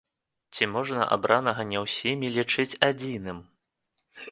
Ці 0.53 0.67
можна 0.75 1.03
абранага 1.17 1.67
не 1.73 1.83
ўсімі 1.85 2.33
лічыць 2.39 2.69
адзіным? 2.91 3.45